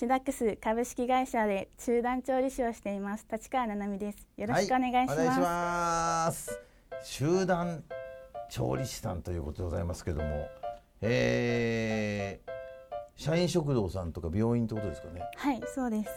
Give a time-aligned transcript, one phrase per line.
[0.00, 3.26] シダックス株式会社で中段調理師をしています。
[3.30, 4.26] 立川七海です。
[4.38, 6.58] よろしくお願いします、はい、お願いします。
[7.02, 7.84] 集団
[8.48, 10.48] 調理師さんということでございますけども。
[11.02, 12.50] えー、
[13.14, 15.20] 社員食堂さんとか病院ってことですかね。
[15.36, 16.10] はいそうです。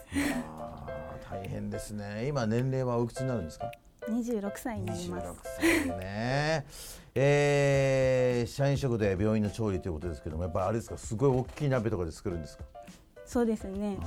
[1.30, 2.24] 大変ですね。
[2.26, 3.70] 今年齢はおいくつになるんですか
[4.08, 5.28] ？26歳になります。
[5.28, 6.66] 26歳ね。
[7.16, 10.98] えー、社員食堂や病院の調理ということですけどもやっぱりあれですか？
[10.98, 12.64] すごい大きい鍋とかで作るんですか？
[13.34, 13.98] そうですね。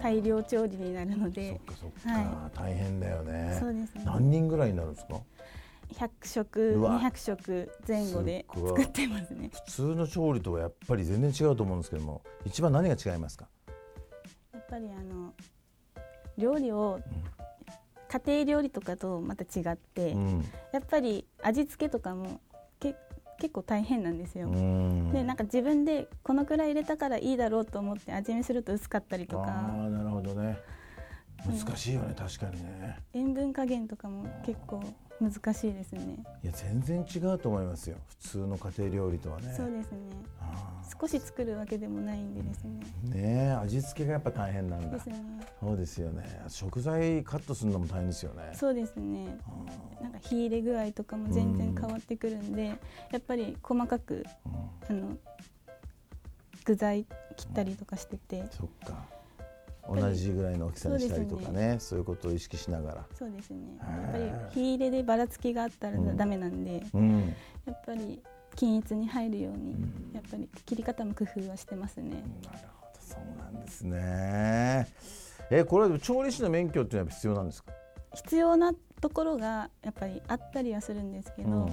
[0.00, 1.60] 大量調理になるので。
[1.66, 3.56] そっかそっか、はい、大変だよね。
[3.58, 4.02] そうですね。
[4.06, 5.20] 何人ぐらいになるんですか
[5.94, 9.50] ？100食200食前後で作ってますね。
[9.52, 13.48] 普通の調理とはやっぱり全然違うと思うんですけども一番何が違いますか？
[14.54, 15.34] やっぱりあの
[16.38, 17.00] 料理を、
[18.08, 22.49] 家庭料理とかとまた違って、うん、やっぱり味付けとかもけ
[23.40, 24.50] 結構大変なんですよ。
[25.12, 29.46] でなんか自分でこのくらい入れたからいいだろうと思って味見すると薄かったりとか。
[29.48, 30.58] あなるほどね。
[31.46, 32.98] 難しいよね、うん、確かにね。
[33.14, 34.82] 塩分加減とかも結構
[35.20, 36.16] 難しいですね。
[36.42, 37.96] いや全然違うと思いますよ。
[38.08, 39.52] 普通の家庭料理とはね。
[39.54, 39.98] そうですね。
[41.00, 42.80] 少し作るわけでもないんでですね。
[43.04, 44.96] ね味付けがやっぱ大変なんだ。
[44.96, 45.16] ですね。
[45.60, 46.42] そうですよね。
[46.48, 48.50] 食材カットするのも大変ですよね。
[48.54, 49.38] そうですね。
[50.00, 54.24] なんか火入れ具合とかも全然変わってくるんで、やっぱり細かく、
[54.88, 55.16] あの
[56.64, 57.04] 具材
[57.36, 59.19] 切ったりとかしてて、そっか
[59.90, 63.06] 同じぐらいの大きさにしたりとかねそういうことを意識しながら。
[63.18, 63.58] そうですね。
[63.80, 64.24] やっぱり
[64.54, 67.34] 火入れでばらつきがあったらダメなんで、うん、
[67.66, 68.22] やっぱり
[68.54, 72.10] 均一に入るように、うん、やっぱり切り方も工夫はしてますね、
[72.44, 74.88] なるほどそうなんですね。
[75.50, 77.72] えこれは調理師の免許っていうのは必要なんですか？
[78.14, 81.70] 必要なところがやっぱりあったりはするんですけど、うん、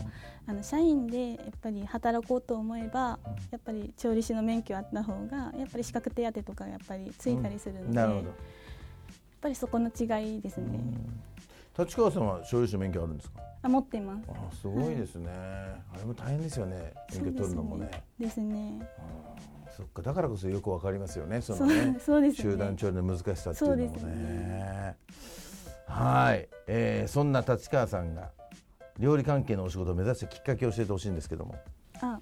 [0.48, 3.20] あの社員でやっぱり働こうと思えば、
[3.52, 8.24] やっぱり調理師の免許あった方がやっぱり資格手当とかやっぱりついたりするので、うん、やっ
[9.42, 10.80] ぱりそこの違いですね。
[11.78, 13.42] 立川さんは調理師の免許あるんですか？
[13.62, 14.26] あ持ってます。
[14.30, 16.94] あすごいですね、はい、あれも大変ですよね。
[17.14, 17.92] 免許取るのもね。
[18.20, 18.80] ですね。
[19.76, 20.02] そっか。
[20.02, 21.40] だからこそよくわかりますよね。
[21.42, 24.16] そのねそうです、ね、集団調理の難しさっていうのもね。
[24.16, 24.96] ね
[25.88, 28.32] はい、えー、そんな立川さんが
[29.00, 31.56] 料理関係のお仕事を目指したきっかけを教えてほしいんですけども。
[32.02, 32.20] あ、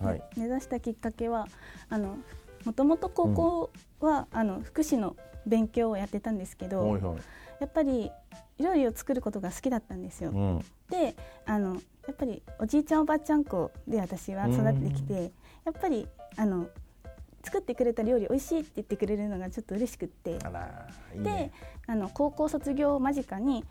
[0.00, 1.48] はい、目指したきっかけは
[1.88, 2.18] あの
[2.64, 3.70] もともと高校
[4.00, 5.16] は、うん、あの福祉の
[5.46, 7.16] 勉強をやってたんですけど、はいはい、
[7.60, 8.10] やっぱり
[8.58, 10.30] 料理を作ることが好きだったんですよ。
[10.30, 10.58] うん、
[10.90, 11.14] で
[11.46, 11.74] あの
[12.06, 15.28] やっぱりおじいちゃんおばあちゃん子で私は育ってきて、うん、や
[15.70, 16.06] っぱり
[16.36, 16.68] あの
[17.42, 20.30] 作ってくれた料理美味しいって言ってくれるのがちょっと嬉しくって。
[20.30, 20.42] いい、ね、
[21.22, 21.52] で
[21.86, 23.64] あの高校卒業間近に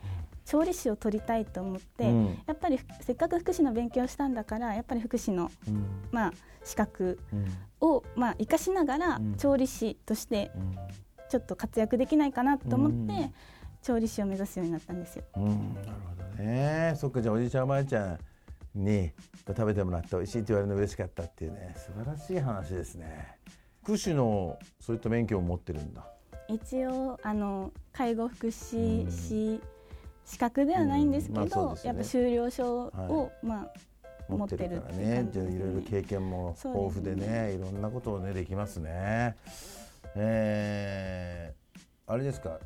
[0.45, 7.19] 調理師を取りたいと思って、うん、やっぱりせっかく福祉の勉強したんだからやっぱり福祉の、うん、まあ、資格
[7.79, 10.51] を、まあ、生かしながら調理師として
[11.29, 13.31] ちょっと活躍できないかなと思って、
[13.83, 15.23] 調理師を目指すようになったんですよ。
[15.35, 16.93] なるほどね。
[16.95, 18.17] そっかじゃあおじいちゃんおばあちゃ
[18.75, 19.11] んに
[19.47, 23.37] 食べてもらって美味しいって言われるの嬉しかったっていうね素晴らしい話ですね。
[23.83, 26.05] 福祉のそういった免許を持ってるんだ。
[26.47, 29.61] 一応あの介護福祉士
[30.25, 33.71] 資格ではないんですけど、まあね、やっぱ修了証を、はい、まあ
[34.27, 35.27] 持ってるからね。
[35.31, 39.35] じゃあいろいろ経験も豊富でね、ね、いろんなことをねできますね。
[40.15, 42.59] えー、あれですか。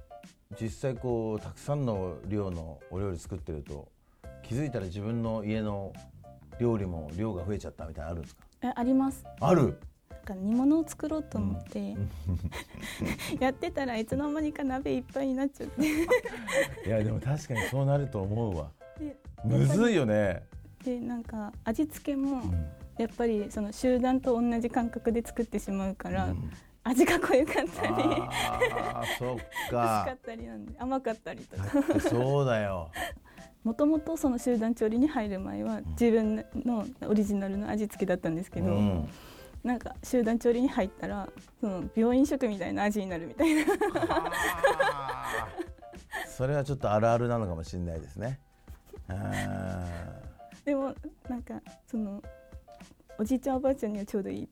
[0.60, 3.88] 実際こうたくさんの量のお料理作ってると
[4.44, 5.94] 気づいたら自分の家の
[6.60, 8.44] 料理も量が増えちゃったみたいなあるんですか？
[8.62, 9.26] えあります。
[9.40, 9.80] ある？
[10.24, 12.10] か煮物を作ろうと思って、うん、
[13.40, 15.82] やってたらいつの間にか鍋いっぱいになっちゃって。
[16.88, 18.72] いやでも確かにそうなると思うわ。
[19.44, 20.44] むずいよね。
[20.84, 22.42] でなんか味付けも
[22.98, 26.52] やっぱりその集団と同じ感覚で作ってしまうから、うん、
[26.84, 29.42] 味が濃ゆかったりあそっか。
[29.42, 32.00] 薄かったりなんで甘かったりとか。
[32.02, 32.90] そうだよ。
[33.64, 39.10] もともとその集団調理に入る前は自分のオリジナルの味付けだったんですけど、うん、
[39.64, 41.30] なんか集団調理に入ったら
[41.62, 43.66] その病院食みたいな味になるみたいな。
[46.28, 48.40] それはちょっとあるあるなのかもしれないですね。
[50.66, 50.94] でも
[51.30, 52.22] なんかその
[53.18, 54.50] おじいちゃんおばあちゃんにはちょうどいい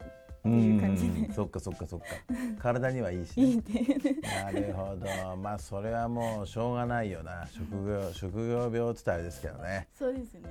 [0.50, 1.34] いう感じで。
[1.34, 2.06] そっかそっかそっか。
[2.60, 5.36] 体にはいいし、ね、 いいってなるほど。
[5.38, 7.48] まあそれはもうしょうがないよな。
[7.48, 9.88] 職業職業病ってあれですけどね。
[9.94, 10.42] そうですね、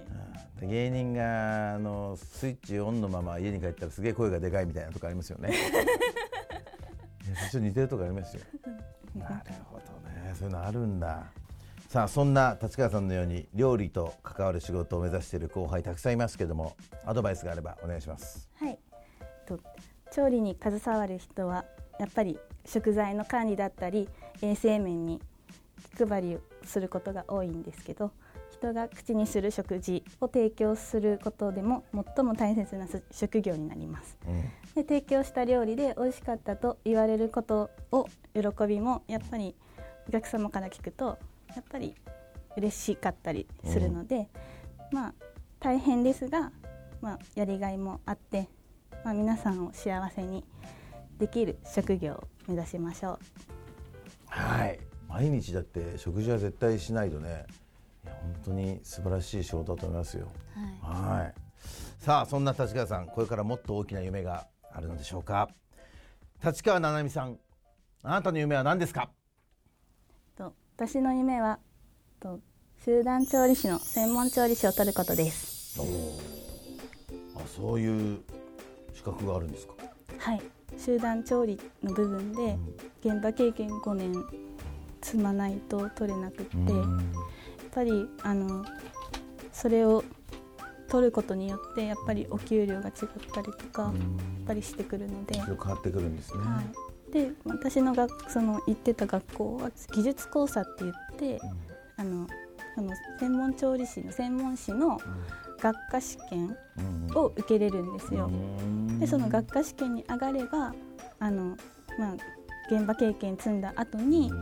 [0.63, 5.51] うん、芸人があのスイッチオンのまま家に帰ったらすげえ声がでかいみたいなとこありますよね。
[7.51, 8.43] ち似てるとこありますよ。
[9.15, 9.35] なる
[9.65, 10.33] ほどね。
[10.35, 11.33] そういうのあるんだ。
[11.89, 18.49] さあそんな立川さんのように料理と関わる仕事を目指している後輩たくさんいますけどもアドバイスがあればお願いします。
[18.55, 18.79] はい
[19.57, 19.61] と
[20.13, 21.65] 調理に携わる人は
[21.99, 24.09] やっぱり食材の管理だったり
[24.43, 25.21] 衛生面に
[25.97, 28.11] 気配りすることが多いんですけど
[28.53, 34.49] 人が口にする食事を提供することでも最も大切な職業になります、うん、で
[34.83, 39.55] 提供した料理で美味しかったと言われることを喜びもやっぱり
[40.09, 41.19] お客様から聞くと
[41.55, 41.95] やっぱり
[42.57, 44.29] 嬉しかったりするので、
[44.93, 45.15] うん、まあ
[45.59, 46.53] 大変ですが、
[47.01, 48.49] まあ、やりがいもあって
[49.05, 50.45] まあ、皆さんを幸せに
[51.19, 53.19] できる職業を目指しましょう。
[54.27, 54.79] はい。
[55.09, 57.47] 毎日だって食事は絶対しないとね。
[58.05, 60.29] 本当に素晴らしい仕事だと思いますよ。
[60.83, 61.35] はい。
[61.99, 65.51] さあそんな立川さんこれからもっと大きな夢があるのでしょうか？
[66.43, 67.39] 立川七海さん
[68.03, 69.11] あなたの夢は何ですか？
[70.37, 71.59] と私の夢は
[72.21, 72.41] と
[72.85, 75.79] 集団調理師の専門調理師を取ることです。
[77.37, 78.21] あそういう
[78.93, 79.75] 資格があるんですか？
[80.19, 80.43] はい。
[80.79, 82.57] 集団調理の部分で
[83.05, 84.13] 現場経験5年
[85.03, 86.85] 積まないと取れなくって、やっ
[87.73, 88.65] ぱりあの
[89.53, 90.05] それを
[90.89, 92.95] 取ることによってやっぱりお給料が違っ
[93.33, 93.93] たりとか、やっ
[94.47, 95.39] ぱりしてくるので。
[95.41, 96.63] 変わってくるんですね、は
[97.11, 101.41] い、で私の学その行ってた学校は技術講座って言って、
[101.97, 102.27] あの
[102.75, 105.01] その専門調理師の専門師の、
[105.61, 106.57] 学科試験
[107.15, 108.31] を受けれるんですよ。
[108.99, 110.75] でその学科試験に上がれば
[111.19, 111.57] あの、
[111.99, 112.15] まあ、
[112.71, 114.33] 現場経験積んだ後に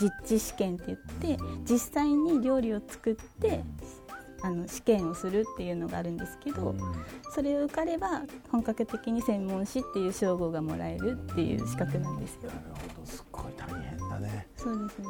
[0.00, 3.62] 実地試験って言って実際に料理を作って
[4.42, 6.74] あの試験をするっていうのがあるんですけど
[7.34, 12.42] それを受かれば本格的に専門士っていう称号がもらえるっていう資格なんですよ。
[12.44, 12.58] なる
[12.94, 14.46] ほどすごい大変だね。
[14.56, 15.06] そうですね。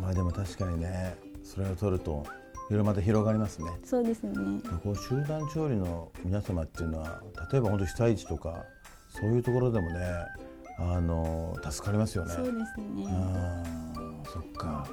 [0.00, 3.70] まあでも確かにねそれを取るといろいろまた広がりますね。
[3.84, 4.34] そうですね。
[4.82, 7.22] こう集団調理の皆様っていうのは
[7.52, 8.64] 例えば本当被災地とか
[9.08, 10.00] そういうところでもね
[10.78, 12.34] あの助かりますよね。
[12.34, 13.06] そうですね。
[13.08, 13.62] あ
[14.24, 14.88] そっか。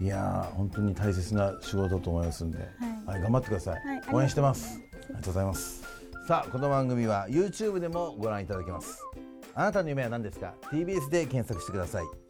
[0.00, 2.68] いや本当に大切な仕事だと思いますんで、はい、
[3.06, 3.86] はい、頑張ってください。
[3.86, 4.80] はい、応援してます。
[4.92, 5.82] ありがとうございます。
[6.26, 8.98] さあこの番組は YouTube でもご覧いただけます。
[9.54, 12.23] あなたの夢は何ですか？TBS で検索してください。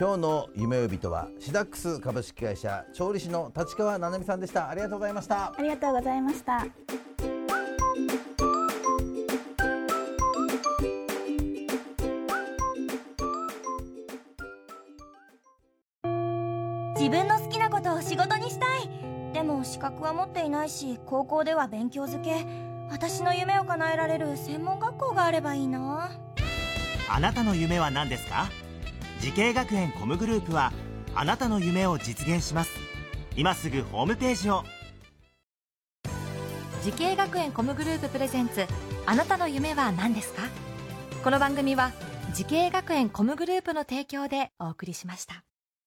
[0.00, 4.70] 今日の夢呼人はシダックス株式会社調理師の立川七海さんでした。
[4.70, 5.52] ありがとうございました。
[5.54, 6.64] ありがとうございました。
[16.96, 18.88] 自分の好きなことを仕事にしたい。
[19.34, 22.46] でも資格は持っていないし高校では勉強づけ。
[22.88, 26.10] 私の夢を叶えられる専門学校があればいいな。
[27.10, 28.48] あなたの夢は何ですか？
[29.20, 30.72] 滋慶学園 COMグループは
[31.14, 32.70] あなたの夢を実現します。
[33.36, 34.64] 今すぐホームページを。
[36.82, 38.66] 滋慶学園 COMグループプレゼンツ
[39.04, 40.42] あなたの夢は何ですか？
[41.22, 41.92] この番組は
[42.32, 45.44] 時系学園コムグループの提供でお送りしました。